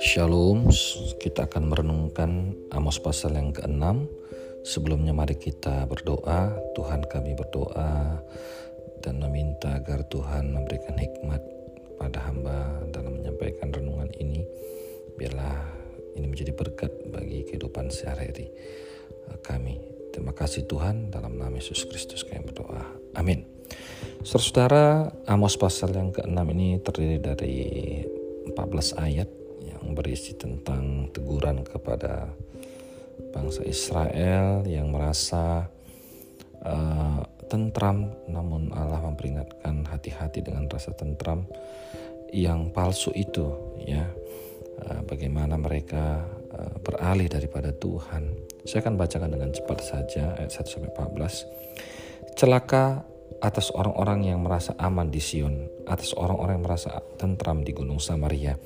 [0.00, 0.72] Shalom,
[1.20, 3.84] kita akan merenungkan Amos pasal yang ke-6
[4.64, 6.56] Sebelumnya mari kita berdoa.
[6.72, 8.24] Tuhan kami berdoa
[9.04, 11.44] dan meminta agar Tuhan memberikan hikmat
[12.00, 14.48] pada hamba dalam menyampaikan renungan ini.
[15.20, 15.68] Biarlah
[16.16, 18.48] ini menjadi berkat bagi kehidupan sehari-hari
[19.44, 19.76] kami.
[20.16, 22.86] Terima kasih Tuhan dalam nama Yesus Kristus kami berdoa.
[23.18, 23.51] Amin
[24.22, 27.58] Saudara, Amos pasal yang ke-6 ini terdiri dari
[28.54, 29.26] 14 ayat
[29.66, 32.30] yang berisi tentang teguran kepada
[33.34, 35.66] bangsa Israel yang merasa
[36.62, 37.18] uh,
[37.50, 41.42] tentram namun Allah memperingatkan hati-hati dengan rasa tentram
[42.30, 43.50] yang palsu itu
[43.82, 44.06] ya.
[44.86, 46.22] Uh, bagaimana mereka
[46.54, 48.38] uh, beralih daripada Tuhan.
[48.70, 54.74] Saya akan bacakan dengan cepat saja ayat 1 sampai 14 celaka atas orang-orang yang merasa
[54.76, 58.58] aman di Sion, atas orang-orang yang merasa tentram di Gunung Samaria,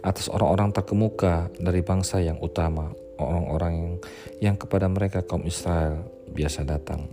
[0.00, 3.92] atas orang-orang terkemuka dari bangsa yang utama, orang-orang yang,
[4.40, 7.10] yang kepada mereka kaum Israel biasa datang.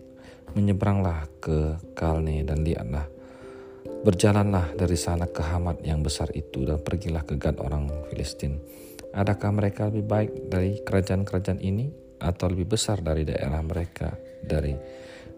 [0.53, 3.09] Menyeberanglah ke Kalne dan lihatlah.
[4.03, 8.61] Berjalanlah dari sana ke Hamat yang besar itu dan pergilah ke Gad orang Filistin.
[9.15, 11.89] Adakah mereka lebih baik dari kerajaan-kerajaan ini
[12.21, 14.13] atau lebih besar dari daerah mereka
[14.45, 14.75] dari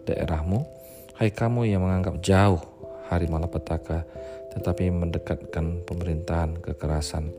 [0.04, 0.75] daerahmu?
[1.16, 2.60] Hai kamu yang menganggap jauh
[3.08, 4.04] hari malapetaka,
[4.52, 7.32] tetapi mendekatkan pemerintahan kekerasan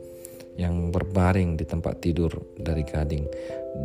[0.58, 3.30] yang berbaring di tempat tidur dari gading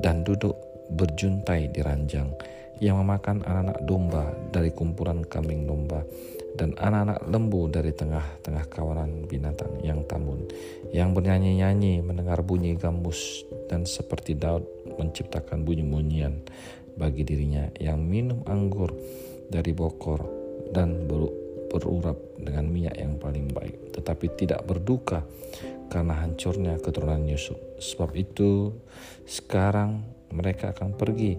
[0.01, 0.57] dan duduk
[0.97, 2.33] berjuntai di ranjang,
[2.81, 6.01] yang memakan anak-anak domba dari kumpulan kambing domba
[6.57, 10.49] dan anak-anak lembu dari tengah-tengah kawanan binatang yang tambun,
[10.89, 14.65] yang bernyanyi-nyanyi mendengar bunyi gambus dan seperti Daud
[14.97, 16.41] menciptakan bunyi-bunyian
[16.97, 18.89] bagi dirinya yang minum anggur
[19.49, 20.21] dari bokor
[20.71, 21.07] dan
[21.69, 25.25] berurap dengan minyak yang paling baik, tetapi tidak berduka
[25.89, 27.57] karena hancurnya keturunan Yusuf.
[27.77, 28.73] Sebab itu,
[29.25, 31.37] sekarang mereka akan pergi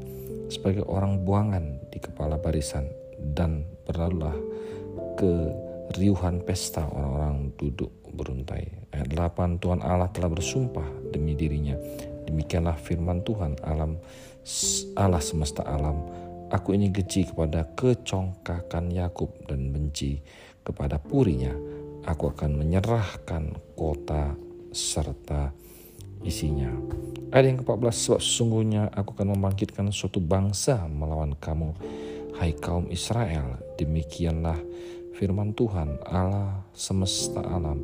[0.50, 2.86] sebagai orang buangan di kepala barisan
[3.34, 4.36] dan berlalulah
[5.18, 5.32] ke
[5.98, 8.94] riuhan pesta orang-orang duduk beruntai.
[8.94, 11.74] Ayat 8 Tuhan Allah telah bersumpah demi dirinya.
[12.24, 13.98] Demikianlah firman Tuhan alam
[14.94, 16.04] Allah semesta alam
[16.54, 20.22] Aku ini geci kepada kecongkakan Yakub dan benci
[20.62, 21.50] kepada purinya.
[22.06, 24.38] Aku akan menyerahkan kota
[24.70, 25.50] serta
[26.22, 26.70] isinya.
[27.34, 31.74] Ayat yang ke-14 sebab sesungguhnya aku akan membangkitkan suatu bangsa melawan kamu.
[32.38, 34.58] Hai kaum Israel, demikianlah
[35.18, 37.82] firman Tuhan Allah semesta alam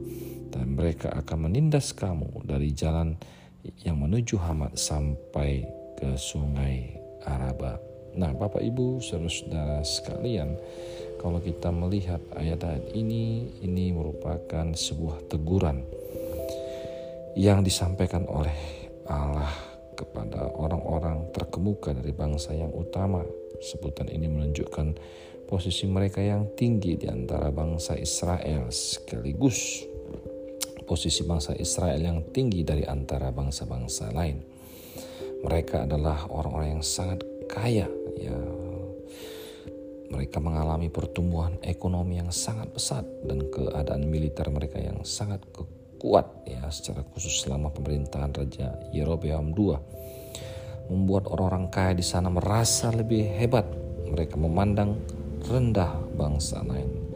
[0.54, 3.18] dan mereka akan menindas kamu dari jalan
[3.82, 5.66] yang menuju Hamat sampai
[5.98, 6.94] ke sungai
[7.26, 7.89] Araba.
[8.18, 10.58] Nah, Bapak Ibu, saudara-saudara sekalian,
[11.20, 15.84] kalau kita melihat ayat-ayat ini, ini merupakan sebuah teguran
[17.38, 18.56] yang disampaikan oleh
[19.06, 19.52] Allah
[19.94, 23.22] kepada orang-orang terkemuka dari bangsa yang utama.
[23.60, 24.96] Sebutan ini menunjukkan
[25.44, 29.84] posisi mereka yang tinggi di antara bangsa Israel sekaligus
[30.90, 34.42] posisi bangsa Israel yang tinggi dari antara bangsa-bangsa lain.
[35.46, 37.86] Mereka adalah orang-orang yang sangat kaya
[38.20, 38.38] ya
[40.10, 45.38] mereka mengalami pertumbuhan ekonomi yang sangat pesat dan keadaan militer mereka yang sangat
[46.00, 49.78] kuat ya secara khusus selama pemerintahan Raja Yerobeam II
[50.90, 53.62] membuat orang-orang kaya di sana merasa lebih hebat.
[54.10, 54.98] Mereka memandang
[55.46, 57.14] rendah bangsa lain.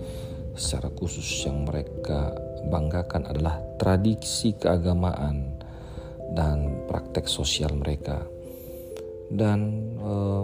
[0.55, 2.31] Secara khusus yang mereka
[2.71, 5.59] banggakan adalah tradisi keagamaan
[6.39, 8.23] dan praktek sosial mereka.
[9.27, 9.59] Dan
[9.99, 10.43] eh,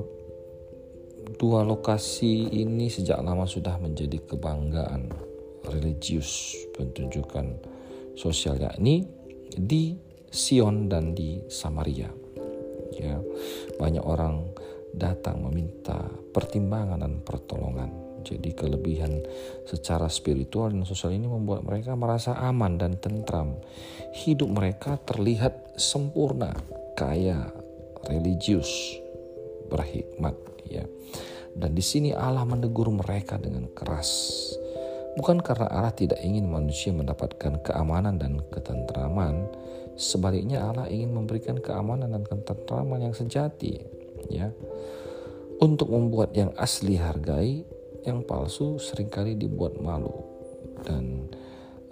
[1.39, 5.07] Dua lokasi ini sejak lama sudah menjadi kebanggaan
[5.69, 7.55] religius penunjukan
[8.19, 9.07] sosial yakni
[9.55, 9.95] di
[10.27, 12.11] Sion dan di Samaria.
[12.99, 13.23] Ya,
[13.79, 14.51] banyak orang
[14.91, 16.03] datang meminta
[16.35, 17.91] pertimbangan dan pertolongan.
[18.27, 19.23] Jadi kelebihan
[19.65, 23.55] secara spiritual dan sosial ini membuat mereka merasa aman dan tentram.
[24.13, 26.53] Hidup mereka terlihat sempurna,
[26.99, 27.49] kaya,
[28.05, 28.99] religius,
[29.71, 30.85] berhikmat ya.
[31.55, 34.11] Dan di sini Allah menegur mereka dengan keras.
[35.19, 39.51] Bukan karena Allah tidak ingin manusia mendapatkan keamanan dan ketentraman,
[39.99, 43.83] sebaliknya Allah ingin memberikan keamanan dan ketentraman yang sejati,
[44.31, 44.55] ya.
[45.61, 47.67] Untuk membuat yang asli hargai,
[48.07, 50.25] yang palsu sering kali dibuat malu.
[50.81, 51.29] Dan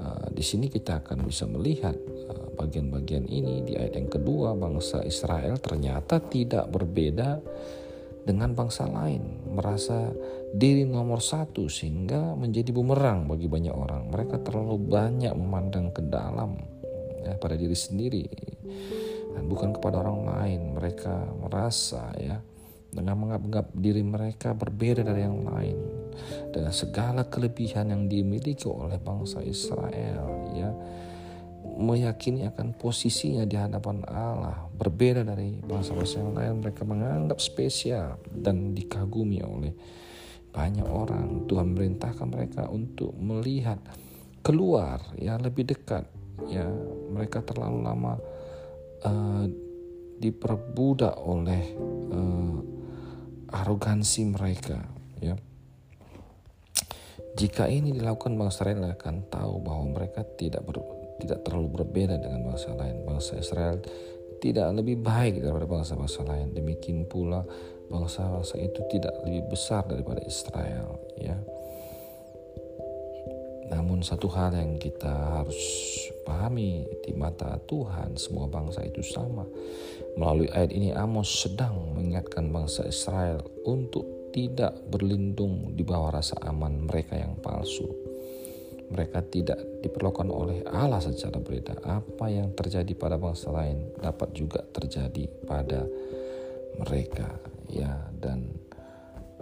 [0.00, 1.98] uh, di sini kita akan bisa melihat
[2.32, 7.42] uh, bagian-bagian ini di ayat yang kedua bangsa Israel ternyata tidak berbeda
[8.24, 10.10] dengan bangsa lain, merasa
[10.52, 14.08] diri nomor satu sehingga menjadi bumerang bagi banyak orang.
[14.08, 16.56] Mereka terlalu banyak memandang ke dalam
[17.24, 18.26] ya, pada diri sendiri
[19.36, 20.60] dan bukan kepada orang lain.
[20.76, 22.40] Mereka merasa ya
[22.88, 25.76] dengan menganggap diri mereka berbeda dari yang lain
[26.48, 30.70] dengan segala kelebihan yang dimiliki oleh bangsa Israel ya
[31.78, 34.66] meyakini akan posisinya di hadapan Allah.
[34.74, 39.72] Berbeda dari bangsa-bangsa yang lain mereka menganggap spesial dan dikagumi oleh
[40.50, 41.46] banyak orang.
[41.46, 43.78] Tuhan merintahkan mereka untuk melihat
[44.42, 46.02] keluar ya lebih dekat.
[46.50, 46.66] Ya
[47.14, 48.18] mereka terlalu lama
[49.06, 49.46] uh,
[50.18, 51.62] diperbudak oleh
[52.10, 52.58] uh,
[53.54, 54.82] arogansi mereka
[55.22, 55.38] ya.
[57.38, 60.82] Jika ini dilakukan bangsa Israel akan tahu bahwa mereka tidak ber,
[61.18, 63.02] tidak terlalu berbeda dengan bangsa lain.
[63.04, 63.82] Bangsa Israel
[64.38, 66.54] tidak lebih baik daripada bangsa-bangsa lain.
[66.54, 67.42] Demikian pula
[67.90, 71.36] bangsa-bangsa itu tidak lebih besar daripada Israel, ya.
[73.68, 75.60] Namun satu hal yang kita harus
[76.24, 79.44] pahami di mata Tuhan semua bangsa itu sama.
[80.16, 86.88] Melalui ayat ini Amos sedang mengingatkan bangsa Israel untuk tidak berlindung di bawah rasa aman
[86.88, 88.07] mereka yang palsu
[88.88, 91.84] mereka tidak diperlakukan oleh Allah secara berbeda.
[91.84, 95.84] Apa yang terjadi pada bangsa lain dapat juga terjadi pada
[96.80, 97.28] mereka,
[97.68, 97.92] ya.
[98.16, 98.48] Dan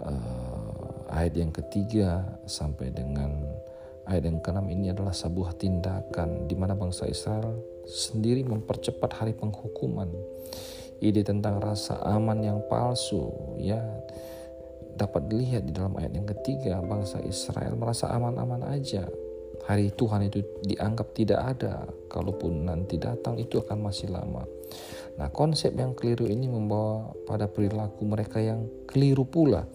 [0.03, 3.31] uh, ayat yang ketiga sampai dengan
[4.07, 7.55] ayat yang keenam ini adalah sebuah tindakan di mana bangsa Israel
[7.87, 10.11] sendiri mempercepat hari penghukuman.
[10.97, 13.29] Ide tentang rasa aman yang palsu,
[13.61, 13.79] ya
[14.97, 19.05] dapat dilihat di dalam ayat yang ketiga bangsa Israel merasa aman-aman aja
[19.67, 24.47] hari Tuhan itu dianggap tidak ada, kalaupun nanti datang itu akan masih lama.
[25.19, 29.67] Nah, konsep yang keliru ini membawa pada perilaku mereka yang keliru pula.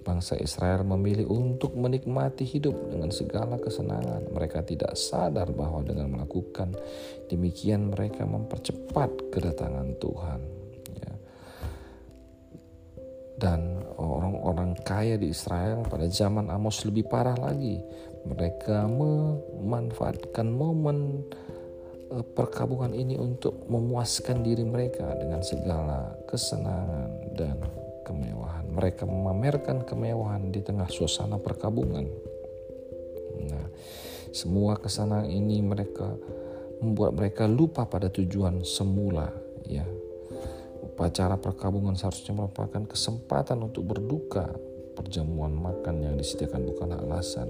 [0.00, 4.32] Bangsa Israel memilih untuk menikmati hidup dengan segala kesenangan.
[4.32, 6.72] Mereka tidak sadar bahwa dengan melakukan
[7.28, 10.40] demikian mereka mempercepat kedatangan Tuhan.
[11.04, 11.12] Ya.
[13.36, 17.80] Dan orang-orang kaya di Israel pada zaman Amos lebih parah lagi
[18.24, 21.24] mereka memanfaatkan momen
[22.12, 27.56] eh, perkabungan ini untuk memuaskan diri mereka dengan segala kesenangan dan
[28.04, 28.66] kemewahan.
[28.68, 32.06] Mereka memamerkan kemewahan di tengah suasana perkabungan.
[33.40, 33.66] Nah,
[34.34, 36.12] semua kesenangan ini mereka
[36.80, 39.32] membuat mereka lupa pada tujuan semula,
[39.64, 39.84] ya.
[41.00, 44.52] Upacara perkabungan seharusnya merupakan kesempatan untuk berduka.
[44.92, 47.48] Perjamuan makan yang disediakan bukan alasan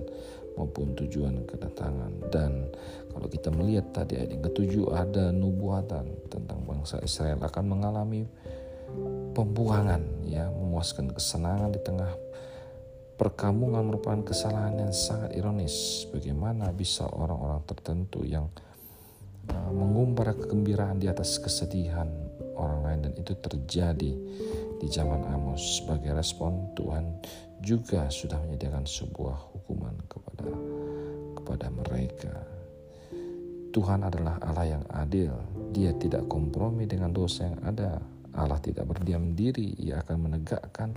[0.55, 2.71] maupun tujuan kedatangan dan
[3.11, 8.23] kalau kita melihat tadi ayat yang ketujuh ada nubuatan tentang bangsa Israel akan mengalami
[9.35, 12.15] pembuangan ya memuaskan kesenangan di tengah
[13.19, 18.47] perkampungan merupakan kesalahan yang sangat ironis bagaimana bisa orang-orang tertentu yang
[19.51, 22.07] uh, mengumbar kegembiraan di atas kesedihan
[22.61, 24.13] orang lain dan itu terjadi
[24.81, 27.25] di zaman Amos sebagai respon Tuhan
[27.61, 30.49] juga sudah menyediakan sebuah hukuman kepada
[31.37, 32.35] kepada mereka.
[33.71, 35.31] Tuhan adalah Allah yang adil.
[35.71, 38.03] Dia tidak kompromi dengan dosa yang ada.
[38.35, 39.79] Allah tidak berdiam diri.
[39.79, 40.91] Ia akan menegakkan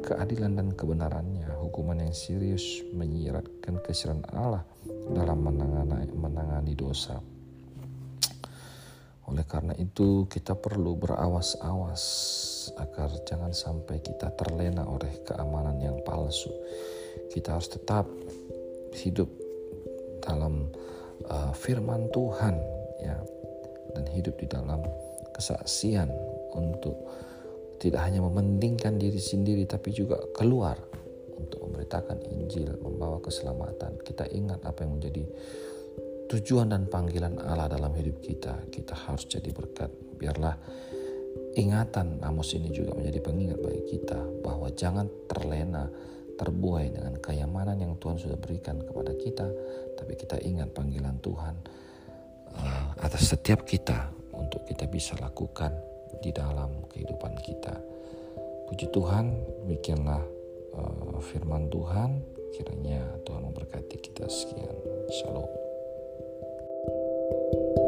[0.00, 1.52] keadilan dan kebenarannya.
[1.60, 4.64] Hukuman yang serius menyiratkan kesiran Allah
[5.12, 7.20] dalam menangani, menangani dosa.
[9.30, 12.04] Oleh karena itu, kita perlu berawas-awas
[12.76, 16.52] agar jangan sampai kita terlena oleh keamanan yang palsu.
[17.32, 18.04] Kita harus tetap
[18.94, 19.28] hidup
[20.24, 20.68] dalam
[21.28, 22.56] uh, firman Tuhan
[23.02, 23.16] ya
[23.94, 24.80] dan hidup di dalam
[25.34, 26.08] kesaksian
[26.54, 26.96] untuk
[27.82, 30.78] tidak hanya mementingkan diri sendiri tapi juga keluar
[31.34, 34.00] untuk memberitakan Injil, membawa keselamatan.
[34.00, 35.26] Kita ingat apa yang menjadi
[36.28, 38.68] tujuan dan panggilan Allah dalam hidup kita.
[38.72, 39.90] Kita harus jadi berkat.
[40.16, 40.56] Biarlah
[41.54, 45.86] ingatan Amos ini juga menjadi pengingat bagi kita bahwa jangan terlena,
[46.34, 49.46] terbuai dengan kenyamanan yang Tuhan sudah berikan kepada kita,
[49.94, 51.54] tapi kita ingat panggilan Tuhan
[52.58, 55.70] uh, atas setiap kita untuk kita bisa lakukan
[56.18, 57.74] di dalam kehidupan kita.
[58.66, 59.30] Puji Tuhan,
[59.66, 60.22] demikianlah
[60.74, 62.34] uh, firman Tuhan.
[62.54, 64.78] Kiranya Tuhan memberkati kita sekian.
[65.10, 65.63] Shalom.
[67.54, 67.83] you